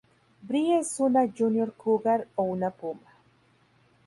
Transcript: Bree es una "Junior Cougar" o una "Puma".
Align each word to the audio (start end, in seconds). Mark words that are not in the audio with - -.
Bree 0.41 0.79
es 0.79 0.99
una 0.99 1.31
"Junior 1.31 1.75
Cougar" 1.75 2.27
o 2.33 2.41
una 2.41 2.71
"Puma". 2.71 3.19